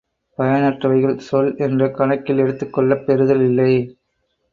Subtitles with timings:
[0.37, 3.71] பயனற்றவைகள் சொல் என்ற கணக்கில் எடுத்துக்கொள்ளப் பெறுதல் இல்லை.